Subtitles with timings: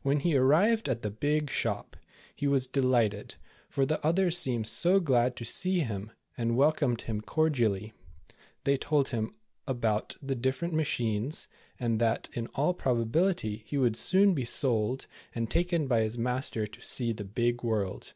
[0.00, 1.94] When he arrived at the big shop,
[2.34, 3.34] he was delighted,
[3.68, 7.92] for the others seemed so glad to see him, and welcomed him cordially.
[8.64, 9.34] They told him
[9.66, 15.50] about the different machines, and that, in all probability he would soon be sold, and
[15.50, 18.14] taken by his master to see the big world.